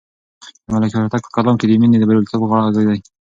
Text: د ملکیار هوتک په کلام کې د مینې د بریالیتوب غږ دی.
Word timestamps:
د 0.63 0.67
ملکیار 0.75 1.01
هوتک 1.03 1.21
په 1.25 1.31
کلام 1.35 1.55
کې 1.57 1.65
د 1.67 1.71
مینې 1.81 1.97
د 1.99 2.03
بریالیتوب 2.09 2.41
غږ 2.49 2.73
دی. 2.87 2.97